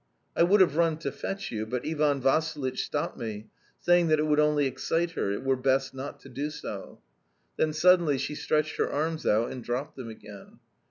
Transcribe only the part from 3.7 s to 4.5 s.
saying that it would